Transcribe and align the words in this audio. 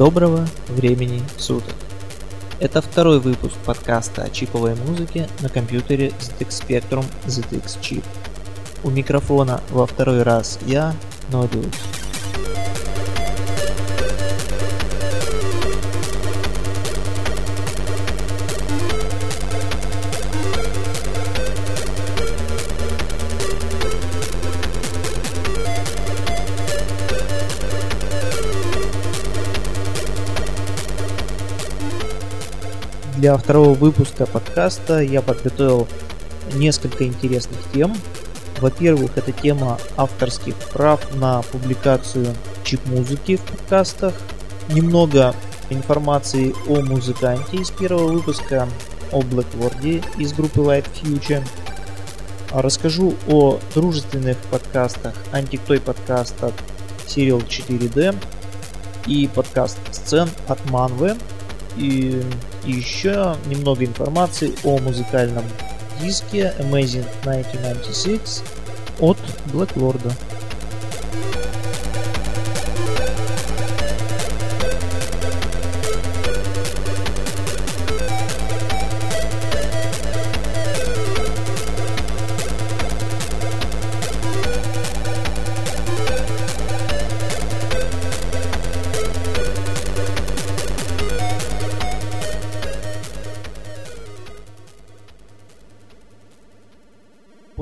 Доброго 0.00 0.46
времени 0.66 1.20
суток! 1.36 1.74
Это 2.58 2.80
второй 2.80 3.20
выпуск 3.20 3.54
подкаста 3.66 4.22
о 4.22 4.30
чиповой 4.30 4.74
музыке 4.74 5.28
на 5.42 5.50
компьютере 5.50 6.14
ZX 6.18 6.48
Spectrum 6.48 7.04
ZX 7.26 7.78
Chip. 7.82 8.04
У 8.82 8.88
микрофона 8.88 9.60
во 9.70 9.86
второй 9.86 10.22
раз 10.22 10.58
я, 10.64 10.94
Nodius. 11.30 11.99
Для 33.20 33.36
второго 33.36 33.74
выпуска 33.74 34.24
подкаста 34.24 35.00
я 35.00 35.20
подготовил 35.20 35.86
несколько 36.54 37.04
интересных 37.04 37.60
тем. 37.70 37.94
Во-первых, 38.62 39.10
это 39.14 39.30
тема 39.30 39.76
авторских 39.98 40.54
прав 40.72 41.14
на 41.16 41.42
публикацию 41.42 42.34
чип-музыки 42.64 43.36
в 43.36 43.42
подкастах. 43.42 44.14
Немного 44.70 45.34
информации 45.68 46.54
о 46.66 46.80
музыканте 46.80 47.58
из 47.58 47.70
первого 47.70 48.10
выпуска, 48.10 48.66
о 49.12 49.20
Blackboard 49.20 50.02
из 50.16 50.32
группы 50.32 50.60
Light 50.60 50.86
Future. 51.02 51.46
Расскажу 52.54 53.16
о 53.28 53.60
дружественных 53.74 54.38
подкастах 54.50 55.12
Антиктой 55.30 55.78
подкаст 55.78 56.42
от 56.42 56.54
Serial 57.06 57.46
4D 57.46 58.16
и 59.06 59.28
подкаст 59.28 59.78
сцен 59.92 60.30
от 60.48 60.58
Manwe. 60.70 61.20
И 61.76 62.22
и 62.64 62.72
еще 62.72 63.36
немного 63.46 63.84
информации 63.84 64.52
о 64.64 64.78
музыкальном 64.78 65.44
диске 66.00 66.54
Amazing 66.58 67.06
1996 67.22 68.42
от 69.00 69.18
Black 69.52 69.74
Lord. 69.74 70.12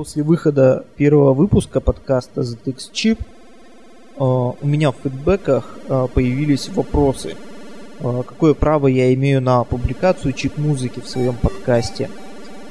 После 0.09 0.23
выхода 0.23 0.87
первого 0.97 1.35
выпуска 1.35 1.81
подкаста 1.81 2.41
ZX 2.41 2.77
Chip 2.95 3.19
э, 3.21 3.25
у 4.17 4.67
меня 4.67 4.91
в 4.91 4.97
фидбэках 5.05 5.77
э, 5.87 6.07
появились 6.15 6.71
вопросы. 6.71 7.37
Э, 8.01 8.23
какое 8.27 8.55
право 8.55 8.87
я 8.87 9.13
имею 9.13 9.43
на 9.43 9.65
публикацию 9.65 10.33
чип-музыки 10.33 11.01
в 11.01 11.09
своем 11.11 11.35
подкасте, 11.35 12.09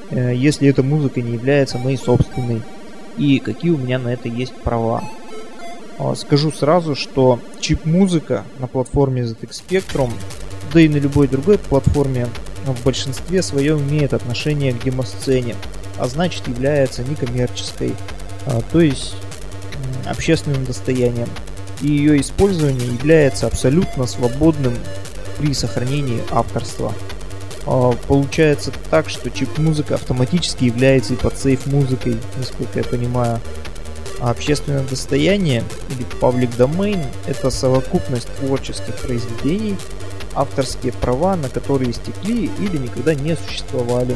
если 0.09 0.67
эта 0.67 0.81
музыка 0.81 1.21
не 1.21 1.33
является 1.33 1.77
моей 1.77 1.97
собственной, 1.97 2.63
и 3.19 3.37
какие 3.37 3.69
у 3.69 3.77
меня 3.77 3.99
на 3.99 4.13
это 4.13 4.27
есть 4.29 4.55
права. 4.55 5.03
Скажу 6.15 6.51
сразу, 6.51 6.95
что 6.95 7.39
чип-музыка 7.59 8.45
на 8.57 8.65
платформе 8.65 9.21
ZX 9.21 9.49
Spectrum, 9.51 10.09
да 10.73 10.81
и 10.81 10.89
на 10.89 10.97
любой 10.97 11.27
другой 11.27 11.59
платформе 11.59 12.25
в 12.65 12.83
большинстве 12.83 13.43
своем 13.43 13.77
имеет 13.87 14.15
отношение 14.15 14.73
к 14.73 14.83
демосцене, 14.83 15.53
а 15.99 16.07
значит 16.07 16.47
является 16.47 17.03
некоммерческой, 17.03 17.95
а, 18.45 18.61
то 18.71 18.81
есть 18.81 19.15
общественным 20.05 20.65
достоянием. 20.65 21.29
И 21.81 21.87
ее 21.87 22.19
использование 22.19 22.87
является 22.87 23.47
абсолютно 23.47 24.07
свободным 24.07 24.73
при 25.37 25.53
сохранении 25.53 26.21
авторства. 26.31 26.93
А, 27.65 27.91
получается 28.07 28.71
так, 28.89 29.09
что 29.09 29.29
чип-музыка 29.29 29.95
автоматически 29.95 30.65
является 30.65 31.13
и 31.13 31.17
под 31.17 31.37
сейф 31.37 31.65
музыкой, 31.67 32.17
насколько 32.37 32.79
я 32.79 32.85
понимаю. 32.85 33.39
А 34.19 34.31
общественное 34.31 34.83
достояние 34.83 35.63
или 35.89 36.05
public 36.19 36.57
domain– 36.57 37.05
это 37.27 37.51
совокупность 37.51 38.33
творческих 38.37 38.95
произведений, 38.95 39.77
авторские 40.33 40.93
права 40.93 41.35
на 41.35 41.49
которые 41.49 41.91
истекли 41.91 42.49
или 42.59 42.77
никогда 42.77 43.13
не 43.13 43.35
существовали. 43.35 44.15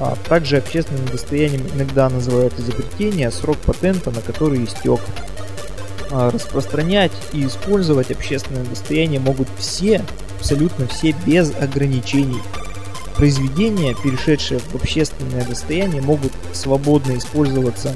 А 0.00 0.16
также 0.28 0.56
общественным 0.56 1.04
достоянием 1.06 1.62
иногда 1.74 2.08
называют 2.08 2.58
изобретение, 2.58 3.30
срок 3.30 3.58
патента 3.58 4.10
на 4.10 4.22
который 4.22 4.64
истек. 4.64 5.00
А 6.10 6.30
распространять 6.30 7.12
и 7.34 7.46
использовать 7.46 8.10
общественное 8.10 8.64
достояние 8.64 9.20
могут 9.20 9.46
все, 9.58 10.02
абсолютно 10.38 10.88
все, 10.88 11.14
без 11.26 11.52
ограничений. 11.54 12.40
Произведения, 13.14 13.94
перешедшие 14.02 14.58
в 14.60 14.74
общественное 14.74 15.44
достояние, 15.44 16.00
могут 16.00 16.32
свободно 16.54 17.18
использоваться 17.18 17.94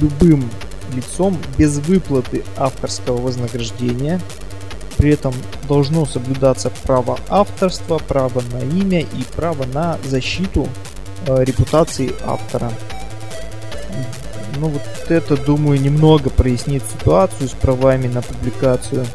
любым 0.00 0.50
лицом 0.94 1.38
без 1.58 1.78
выплаты 1.78 2.44
авторского 2.56 3.20
вознаграждения. 3.20 4.20
При 4.96 5.10
этом 5.10 5.34
должно 5.68 6.06
соблюдаться 6.06 6.72
право 6.84 7.18
авторства, 7.28 7.98
право 7.98 8.42
на 8.52 8.60
имя 8.60 9.00
и 9.00 9.24
право 9.36 9.64
на 9.66 9.98
защиту 10.04 10.66
репутации 11.26 12.12
автора. 12.24 12.70
Ну 14.58 14.68
вот 14.68 14.82
это, 15.08 15.36
думаю, 15.36 15.80
немного 15.80 16.30
прояснит 16.30 16.82
ситуацию 16.84 17.48
с 17.48 17.52
правами 17.52 18.06
на 18.06 18.22
публикацию. 18.22 19.06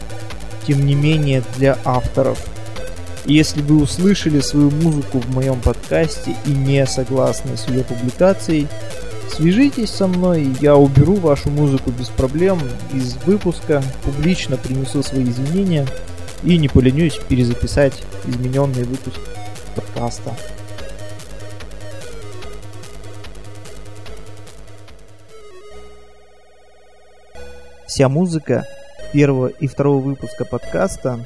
Тем 0.65 0.85
не 0.85 0.95
менее, 0.95 1.43
для 1.57 1.77
авторов. 1.85 2.45
Если 3.25 3.61
вы 3.61 3.81
услышали 3.81 4.39
свою 4.39 4.71
музыку 4.71 5.19
в 5.19 5.33
моем 5.33 5.59
подкасте 5.59 6.35
и 6.45 6.49
не 6.49 6.85
согласны 6.85 7.57
с 7.57 7.67
ее 7.67 7.83
публикацией, 7.83 8.67
свяжитесь 9.29 9.89
со 9.89 10.07
мной, 10.07 10.47
я 10.61 10.75
уберу 10.75 11.15
вашу 11.15 11.49
музыку 11.49 11.91
без 11.91 12.07
проблем 12.07 12.59
из 12.93 13.15
выпуска, 13.25 13.83
публично 14.03 14.57
принесу 14.57 15.03
свои 15.03 15.23
извинения 15.23 15.85
и 16.43 16.57
не 16.57 16.69
поленюсь 16.69 17.19
перезаписать 17.27 18.01
измененный 18.25 18.83
выпуск 18.83 19.19
подкаста. 19.75 20.33
Вся 27.97 28.09
музыка 28.09 28.67
первого 29.11 29.47
и 29.47 29.65
второго 29.65 29.99
выпуска 29.99 30.45
подкаста 30.45 31.25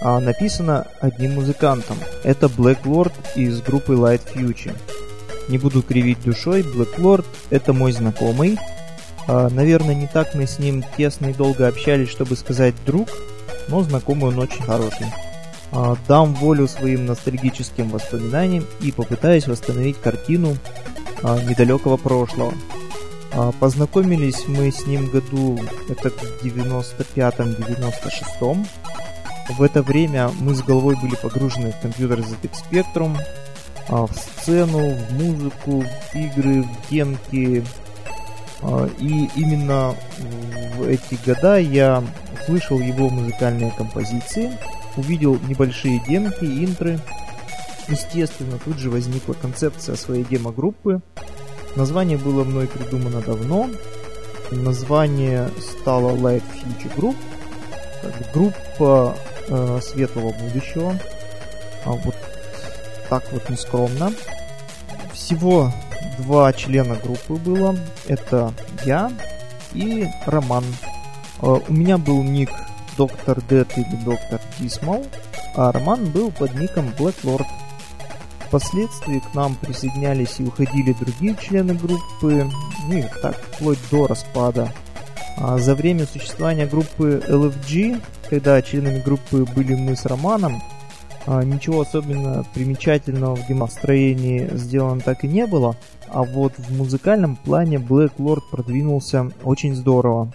а, 0.00 0.18
написана 0.20 0.86
одним 1.02 1.34
музыкантом. 1.34 1.98
Это 2.24 2.46
Black 2.46 2.84
Lord 2.84 3.12
из 3.36 3.60
группы 3.60 3.92
Light 3.92 4.22
Future. 4.34 4.74
Не 5.50 5.58
буду 5.58 5.82
кривить 5.82 6.24
душой, 6.24 6.62
Black 6.62 6.96
Lord 6.96 7.26
это 7.50 7.74
мой 7.74 7.92
знакомый. 7.92 8.56
А, 9.26 9.50
наверное, 9.50 9.94
не 9.94 10.06
так 10.06 10.34
мы 10.34 10.46
с 10.46 10.58
ним 10.58 10.82
тесно 10.96 11.26
и 11.26 11.34
долго 11.34 11.68
общались, 11.68 12.08
чтобы 12.08 12.36
сказать 12.36 12.74
друг, 12.86 13.10
но 13.68 13.82
знакомый 13.82 14.30
он 14.30 14.38
очень 14.38 14.62
хороший. 14.62 15.08
А, 15.72 15.94
дам 16.08 16.32
волю 16.36 16.68
своим 16.68 17.04
ностальгическим 17.04 17.90
воспоминаниям 17.90 18.64
и 18.80 18.92
попытаюсь 18.92 19.46
восстановить 19.46 20.00
картину 20.00 20.56
а, 21.22 21.38
недалекого 21.38 21.98
прошлого. 21.98 22.54
А, 23.32 23.52
познакомились 23.52 24.46
мы 24.46 24.70
с 24.70 24.86
ним 24.86 25.10
году, 25.10 25.58
это 25.88 26.10
в 26.10 26.44
95-96. 26.44 28.66
В 29.50 29.62
это 29.62 29.82
время 29.82 30.30
мы 30.40 30.54
с 30.54 30.62
головой 30.62 30.94
были 31.00 31.14
погружены 31.14 31.72
в 31.72 31.80
компьютер 31.80 32.20
ZX 32.20 32.50
Spectrum, 32.70 33.16
а, 33.88 34.06
в 34.06 34.12
сцену, 34.14 34.94
в 34.94 35.12
музыку, 35.12 35.82
в 35.82 36.14
игры, 36.14 36.62
в 36.62 36.90
гемки. 36.90 37.64
А, 38.60 38.86
и 38.98 39.28
именно 39.36 39.94
в 40.76 40.86
эти 40.86 41.18
года 41.24 41.56
я 41.58 42.04
услышал 42.40 42.78
его 42.78 43.08
музыкальные 43.08 43.72
композиции, 43.72 44.52
увидел 44.96 45.38
небольшие 45.48 46.02
демки, 46.06 46.44
интры. 46.44 47.00
Естественно, 47.88 48.58
тут 48.62 48.78
же 48.78 48.90
возникла 48.90 49.32
концепция 49.32 49.96
своей 49.96 50.24
демо-группы, 50.24 51.00
Название 51.78 52.18
было 52.18 52.42
мной 52.42 52.66
придумано 52.66 53.20
давно. 53.20 53.70
Название 54.50 55.48
стало 55.60 56.10
Light 56.10 56.42
Future 56.52 56.92
Group, 56.96 57.16
группа 58.34 59.14
э, 59.46 59.78
светлого 59.80 60.32
будущего. 60.32 60.98
А 61.84 61.90
вот 61.90 62.16
так 63.08 63.22
вот 63.30 63.48
нескромно. 63.48 64.12
Всего 65.12 65.72
два 66.18 66.52
члена 66.52 66.96
группы 66.96 67.34
было. 67.34 67.76
Это 68.08 68.52
я 68.84 69.12
и 69.72 70.04
Роман. 70.26 70.64
Э, 71.42 71.60
у 71.68 71.72
меня 71.72 71.96
был 71.96 72.24
ник 72.24 72.50
Доктор 72.96 73.40
Дед 73.42 73.78
или 73.78 73.94
Доктор 74.04 74.40
Дисмал, 74.58 75.06
а 75.54 75.70
Роман 75.70 76.06
был 76.06 76.32
под 76.32 76.56
ником 76.56 76.88
Black 76.98 77.14
Lord. 77.22 77.46
Впоследствии 78.48 79.18
к 79.18 79.34
нам 79.34 79.54
присоединялись 79.56 80.36
и 80.40 80.44
уходили 80.44 80.94
другие 80.94 81.36
члены 81.36 81.74
группы, 81.74 82.50
ну 82.88 82.98
и 82.98 83.04
так, 83.22 83.36
вплоть 83.52 83.78
до 83.90 84.06
распада. 84.06 84.72
А 85.36 85.58
за 85.58 85.74
время 85.74 86.06
существования 86.06 86.66
группы 86.66 87.22
LFG, 87.28 88.00
когда 88.28 88.60
членами 88.62 89.02
группы 89.02 89.44
были 89.54 89.74
мы 89.74 89.94
с 89.94 90.06
Романом, 90.06 90.62
а, 91.26 91.44
ничего 91.44 91.82
особенно 91.82 92.42
примечательного 92.54 93.36
в 93.36 93.46
демостроении 93.46 94.48
сделано 94.54 95.02
так 95.02 95.24
и 95.24 95.28
не 95.28 95.46
было, 95.46 95.76
а 96.08 96.22
вот 96.22 96.54
в 96.56 96.74
музыкальном 96.74 97.36
плане 97.36 97.76
Black 97.76 98.16
Lord 98.16 98.40
продвинулся 98.50 99.30
очень 99.44 99.74
здорово. 99.74 100.32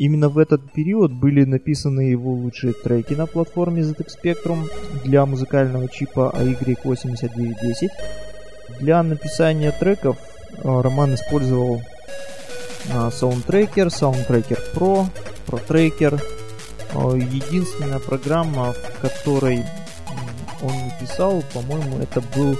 Именно 0.00 0.30
в 0.30 0.38
этот 0.38 0.72
период 0.72 1.12
были 1.12 1.44
написаны 1.44 2.00
его 2.00 2.32
лучшие 2.32 2.72
треки 2.72 3.12
на 3.12 3.26
платформе 3.26 3.82
ZX 3.82 4.06
Spectrum 4.16 4.66
для 5.04 5.26
музыкального 5.26 5.90
чипа 5.90 6.32
AY8910. 6.34 7.90
Для 8.80 9.02
написания 9.02 9.72
треков 9.72 10.16
а, 10.64 10.80
Роман 10.80 11.16
использовал 11.16 11.82
Soundtracker, 12.88 13.88
Soundtracker 13.88 14.58
Pro, 14.74 15.06
ProTracker. 15.46 16.18
А, 16.94 17.14
единственная 17.14 17.98
программа, 17.98 18.72
в 18.72 19.00
которой 19.02 19.62
он 20.62 20.72
написал, 20.88 21.44
по-моему, 21.52 21.98
это 21.98 22.22
был 22.34 22.56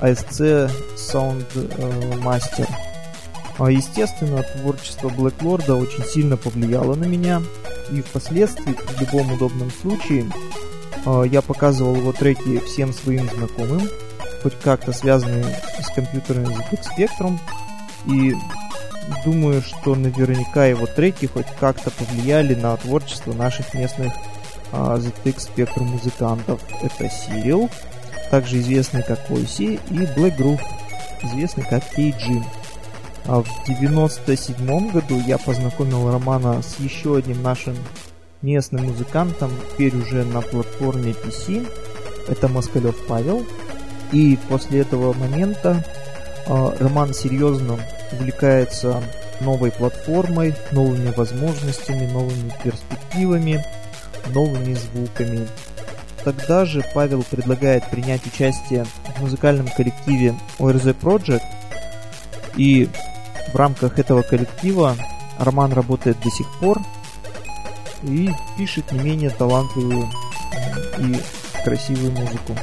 ASC 0.00 0.70
Sound 0.96 1.44
Master. 2.24 2.66
А, 3.58 3.70
естественно, 3.70 4.42
творчество 4.42 5.08
Black 5.08 5.38
Lord 5.40 5.70
очень 5.72 6.04
сильно 6.04 6.36
повлияло 6.36 6.94
на 6.94 7.04
меня, 7.04 7.42
и 7.90 8.00
впоследствии, 8.00 8.74
в 8.74 9.00
любом 9.00 9.32
удобном 9.32 9.70
случае, 9.70 10.30
а, 11.04 11.22
я 11.22 11.42
показывал 11.42 11.96
его 11.96 12.12
треки 12.12 12.60
всем 12.60 12.92
своим 12.92 13.28
знакомым, 13.28 13.82
хоть 14.42 14.58
как-то 14.60 14.92
связанные 14.92 15.44
с 15.44 15.96
ZX 15.96 16.80
Spectrum, 16.96 17.38
и 18.06 18.34
думаю, 19.24 19.62
что 19.62 19.94
наверняка 19.94 20.66
его 20.66 20.86
треки 20.86 21.26
хоть 21.26 21.46
как-то 21.60 21.90
повлияли 21.90 22.54
на 22.54 22.76
творчество 22.76 23.32
наших 23.32 23.74
местных 23.74 24.12
а, 24.72 24.96
ZX 24.96 25.50
Spectrum 25.54 25.84
музыкантов. 25.84 26.60
Это 26.82 27.10
Сирил, 27.10 27.68
также 28.30 28.60
известный 28.60 29.02
как 29.02 29.30
Ойси, 29.30 29.78
и 29.90 29.94
Black 29.94 30.38
Groove, 30.38 30.62
известный 31.22 31.64
как 31.64 31.82
KG. 31.96 32.42
А 33.26 33.42
в 33.42 33.48
97 33.66 34.90
году 34.90 35.20
я 35.26 35.38
познакомил 35.38 36.10
Романа 36.10 36.62
с 36.62 36.80
еще 36.80 37.16
одним 37.16 37.42
нашим 37.42 37.76
местным 38.42 38.86
музыкантом, 38.86 39.52
теперь 39.72 39.96
уже 39.96 40.24
на 40.24 40.40
платформе 40.40 41.12
PC. 41.12 41.66
Это 42.28 42.48
Москалев 42.48 42.96
Павел. 43.06 43.44
И 44.12 44.38
после 44.48 44.80
этого 44.80 45.12
момента 45.14 45.84
э, 46.46 46.76
Роман 46.80 47.14
серьезно 47.14 47.78
увлекается 48.12 49.02
новой 49.40 49.70
платформой, 49.70 50.54
новыми 50.72 51.10
возможностями, 51.16 52.10
новыми 52.12 52.52
перспективами, 52.62 53.64
новыми 54.34 54.74
звуками. 54.74 55.48
Тогда 56.24 56.64
же 56.64 56.84
Павел 56.94 57.24
предлагает 57.24 57.88
принять 57.90 58.24
участие 58.26 58.84
в 58.84 59.20
музыкальном 59.20 59.66
коллективе 59.68 60.34
ORZ 60.58 60.96
Project, 61.00 61.42
и 62.56 62.88
в 63.52 63.56
рамках 63.56 63.98
этого 63.98 64.22
коллектива 64.22 64.96
Роман 65.38 65.72
работает 65.72 66.20
до 66.20 66.30
сих 66.30 66.46
пор 66.58 66.80
и 68.02 68.30
пишет 68.56 68.90
не 68.92 69.00
менее 69.00 69.30
талантливую 69.30 70.08
и 70.98 71.16
красивую 71.64 72.12
музыку. 72.12 72.56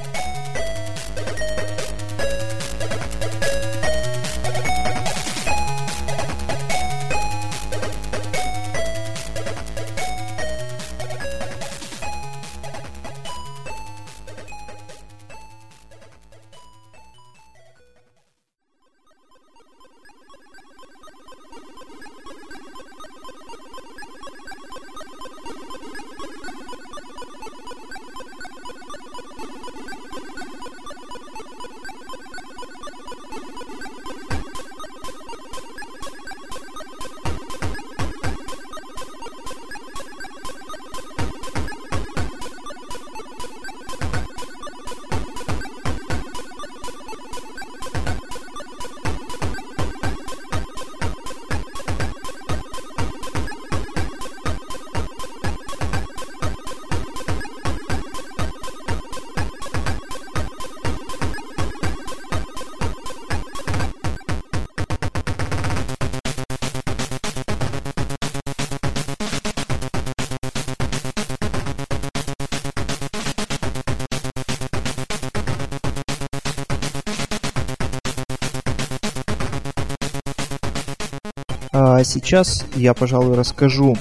Сейчас 82.10 82.66
я, 82.76 82.94
пожалуй, 82.94 83.36
расскажу 83.36 83.96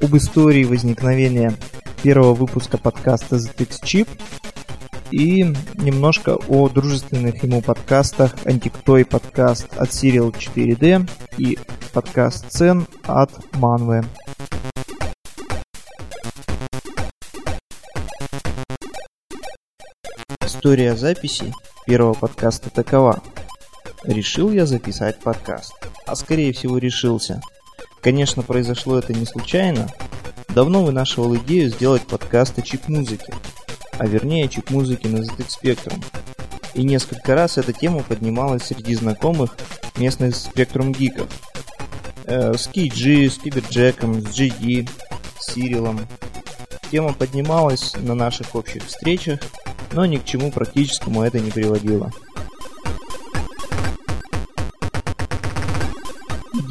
об 0.00 0.16
истории 0.16 0.64
возникновения 0.64 1.54
первого 2.02 2.34
выпуска 2.34 2.78
подкаста 2.78 3.36
ZX 3.36 3.82
Chip 3.82 4.08
и 5.10 5.42
немножко 5.76 6.36
о 6.48 6.68
дружественных 6.68 7.42
ему 7.42 7.60
подкастах 7.60 8.34
Антиктой 8.46 9.04
подкаст 9.04 9.76
от 9.76 9.90
Serial 9.90 10.32
4D 10.32 11.10
и 11.36 11.58
подкаст 11.92 12.48
Цен 12.48 12.86
от 13.06 13.30
Manwe. 13.54 14.04
История 20.44 20.96
записи 20.96 21.52
первого 21.86 22.14
подкаста 22.14 22.70
такова. 22.70 23.20
Решил 24.04 24.50
я 24.50 24.66
записать 24.66 25.20
подкаст 25.20 25.74
а 26.06 26.14
скорее 26.14 26.52
всего 26.52 26.78
решился. 26.78 27.40
Конечно, 28.00 28.42
произошло 28.42 28.98
это 28.98 29.12
не 29.12 29.24
случайно. 29.24 29.88
Давно 30.48 30.84
вынашивал 30.84 31.36
идею 31.36 31.70
сделать 31.70 32.02
подкаст 32.02 32.58
о 32.58 32.62
чип-музыке, 32.62 33.32
а 33.92 34.06
вернее 34.06 34.48
чип-музыке 34.48 35.08
на 35.08 35.18
ZX 35.18 35.46
Spectrum. 35.62 36.04
И 36.74 36.82
несколько 36.82 37.34
раз 37.34 37.58
эта 37.58 37.72
тема 37.72 38.02
поднималась 38.02 38.64
среди 38.64 38.94
знакомых 38.94 39.56
местных 39.96 40.36
спектрум 40.36 40.92
гиков. 40.92 41.28
Э, 42.24 42.54
с 42.54 42.68
KG, 42.68 43.30
с 43.30 43.38
Киберджеком, 43.38 44.20
с 44.20 44.26
GD, 44.26 44.88
с 45.38 45.52
Сирилом. 45.52 46.00
Тема 46.90 47.12
поднималась 47.14 47.94
на 47.96 48.14
наших 48.14 48.54
общих 48.54 48.84
встречах, 48.84 49.40
но 49.92 50.04
ни 50.06 50.16
к 50.16 50.24
чему 50.24 50.50
практическому 50.50 51.22
это 51.22 51.40
не 51.40 51.50
приводило. 51.50 52.12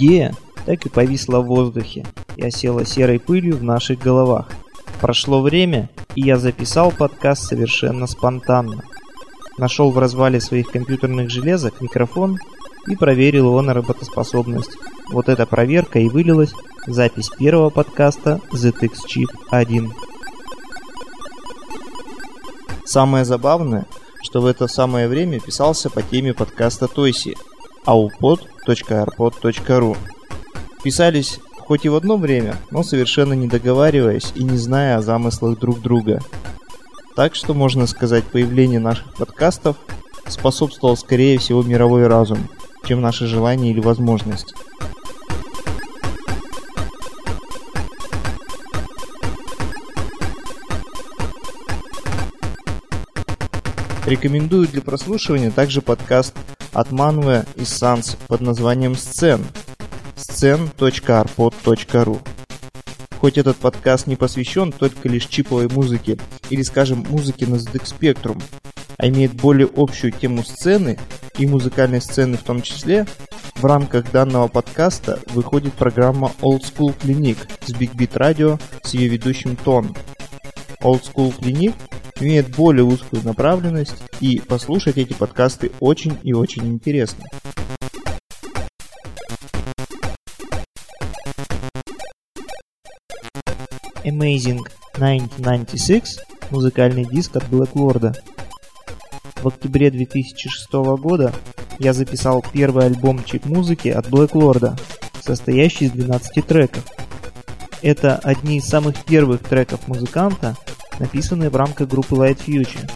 Идея 0.01 0.35
так 0.65 0.85
и 0.85 0.89
повисла 0.89 1.39
в 1.39 1.47
воздухе 1.47 2.05
и 2.35 2.43
осела 2.43 2.85
серой 2.85 3.19
пылью 3.19 3.57
в 3.57 3.63
наших 3.63 3.99
головах. 3.99 4.47
Прошло 4.99 5.41
время, 5.41 5.89
и 6.15 6.21
я 6.21 6.37
записал 6.37 6.91
подкаст 6.91 7.47
совершенно 7.47 8.05
спонтанно. 8.07 8.83
Нашел 9.57 9.91
в 9.91 9.97
развале 9.97 10.39
своих 10.39 10.67
компьютерных 10.67 11.29
железок 11.29 11.81
микрофон 11.81 12.37
и 12.87 12.95
проверил 12.95 13.47
его 13.47 13.61
на 13.61 13.73
работоспособность. 13.73 14.71
Вот 15.11 15.29
эта 15.29 15.45
проверка 15.45 15.99
и 15.99 16.09
вылилась 16.09 16.53
в 16.85 16.93
запись 16.93 17.29
первого 17.37 17.69
подкаста 17.69 18.39
ZX 18.53 18.91
Chip 19.07 19.29
1. 19.49 19.91
Самое 22.85 23.25
забавное, 23.25 23.85
что 24.21 24.41
в 24.41 24.45
это 24.45 24.67
самое 24.67 25.07
время 25.07 25.39
писался 25.39 25.89
по 25.89 26.01
теме 26.03 26.33
подкаста 26.33 26.87
Тойси 26.87 27.35
aupod.arpod.ru. 28.67 29.97
Писались 30.83 31.39
хоть 31.57 31.85
и 31.85 31.89
в 31.89 31.95
одно 31.95 32.17
время, 32.17 32.55
но 32.69 32.83
совершенно 32.83 33.33
не 33.33 33.47
договариваясь 33.47 34.33
и 34.35 34.43
не 34.43 34.57
зная 34.57 34.97
о 34.97 35.01
замыслах 35.01 35.59
друг 35.59 35.79
друга. 35.81 36.19
Так 37.15 37.35
что, 37.35 37.53
можно 37.53 37.87
сказать, 37.87 38.23
появление 38.25 38.79
наших 38.79 39.13
подкастов 39.15 39.77
способствовал 40.27 40.97
скорее 40.97 41.37
всего 41.37 41.61
мировой 41.61 42.07
разум, 42.07 42.49
чем 42.85 43.01
наши 43.01 43.25
желания 43.27 43.71
или 43.71 43.79
возможности. 43.79 44.53
Рекомендую 54.05 54.67
для 54.67 54.81
прослушивания 54.81 55.51
также 55.51 55.81
подкаст 55.81 56.33
от 56.73 56.91
Манве 56.91 57.45
и 57.55 57.65
Санс 57.65 58.17
под 58.27 58.41
названием 58.41 58.95
«Сцен» 58.95 59.45
scen.arpod.ru 60.15 62.19
Хоть 63.19 63.37
этот 63.37 63.57
подкаст 63.57 64.07
не 64.07 64.15
посвящен 64.15 64.71
только 64.71 65.07
лишь 65.07 65.27
чиповой 65.27 65.67
музыке 65.67 66.17
или, 66.49 66.63
скажем, 66.63 67.05
музыке 67.09 67.45
на 67.45 67.55
ZX 67.55 67.99
Spectrum, 67.99 68.41
а 68.97 69.07
имеет 69.07 69.33
более 69.33 69.69
общую 69.75 70.11
тему 70.11 70.43
сцены 70.43 70.97
и 71.37 71.45
музыкальной 71.45 72.01
сцены 72.01 72.37
в 72.37 72.43
том 72.43 72.61
числе, 72.61 73.05
в 73.55 73.65
рамках 73.65 74.11
данного 74.11 74.47
подкаста 74.47 75.19
выходит 75.27 75.73
программа 75.73 76.31
Old 76.41 76.61
School 76.61 76.97
Clinic 76.97 77.37
с 77.65 77.73
Big 77.73 77.95
Beat 77.95 78.13
Radio 78.13 78.59
с 78.83 78.95
ее 78.95 79.07
ведущим 79.07 79.55
Тон. 79.55 79.95
Old 80.81 81.03
School 81.03 81.37
Clinic 81.37 81.73
имеет 82.19 82.55
более 82.55 82.83
узкую 82.83 83.23
направленность, 83.23 83.95
и 84.19 84.39
послушать 84.39 84.97
эти 84.97 85.13
подкасты 85.13 85.71
очень 85.79 86.17
и 86.23 86.33
очень 86.33 86.67
интересно. 86.67 87.25
Amazing 94.03 94.61
1996– 94.93 96.19
музыкальный 96.51 97.05
диск 97.05 97.35
от 97.35 97.43
Black 97.43 97.73
Lord. 97.73 98.15
В 99.41 99.47
октябре 99.47 99.89
2006 99.89 100.71
года 100.99 101.33
я 101.79 101.93
записал 101.93 102.43
первый 102.53 102.85
альбом 102.85 103.23
чип-музыки 103.23 103.89
от 103.89 104.07
Black 104.07 104.31
Lord, 104.31 104.79
состоящий 105.21 105.85
из 105.85 105.91
12 105.91 106.45
треков. 106.45 106.83
Это 107.81 108.17
одни 108.17 108.57
из 108.57 108.65
самых 108.65 109.03
первых 109.05 109.41
треков 109.41 109.87
музыканта, 109.87 110.55
написанные 110.99 111.49
в 111.49 111.55
рамках 111.55 111.87
группы 111.87 112.15
Light 112.15 112.45
Future. 112.45 112.91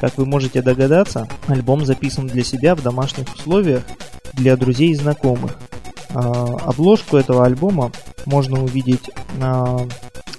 Как 0.00 0.16
вы 0.18 0.26
можете 0.26 0.62
догадаться, 0.62 1.28
альбом 1.46 1.86
записан 1.86 2.26
для 2.26 2.42
себя 2.44 2.74
в 2.74 2.82
домашних 2.82 3.32
условиях 3.34 3.84
для 4.34 4.56
друзей 4.56 4.90
и 4.90 4.94
знакомых. 4.94 5.56
А, 6.10 6.44
обложку 6.64 7.16
этого 7.16 7.46
альбома 7.46 7.90
можно 8.26 8.62
увидеть 8.62 9.10
на, 9.38 9.80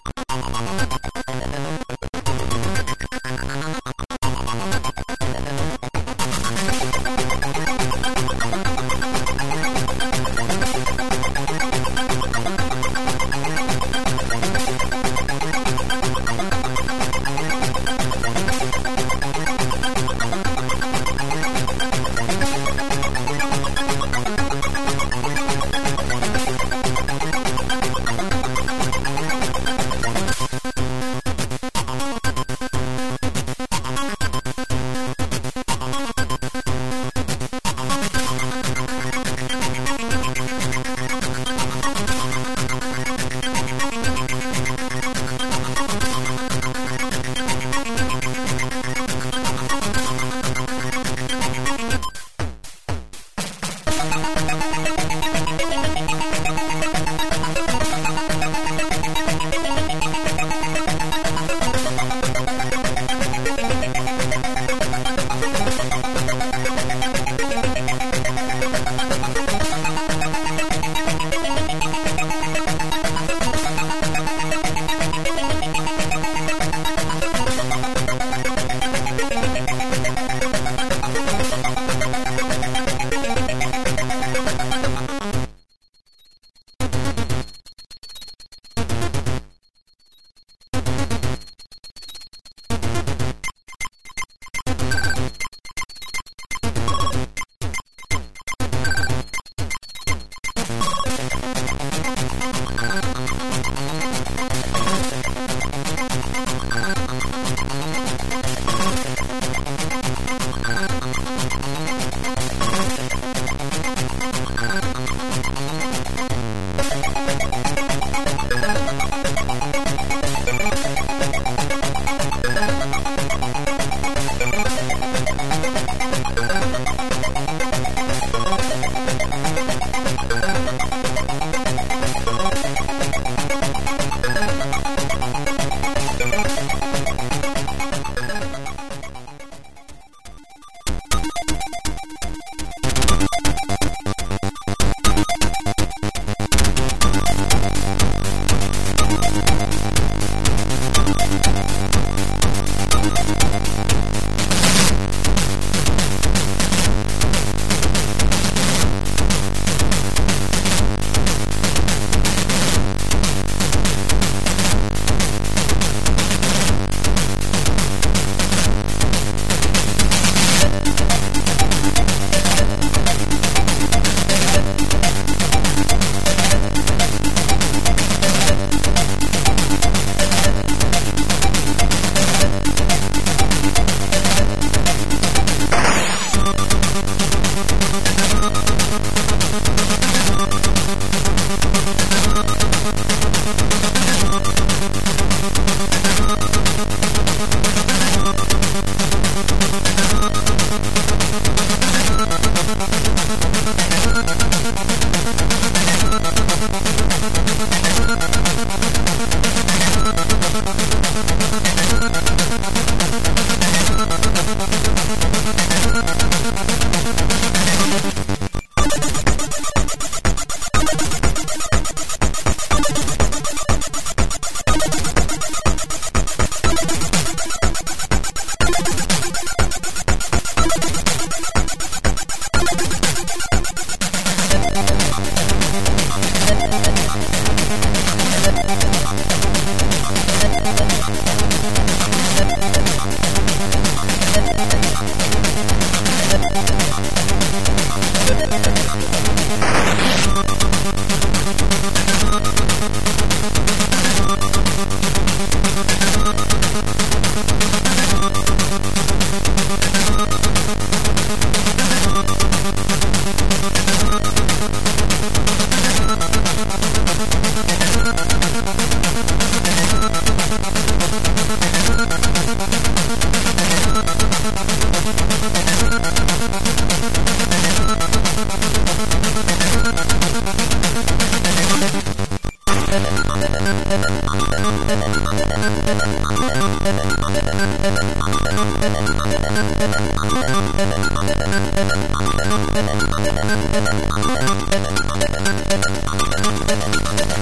thank 263.62 264.71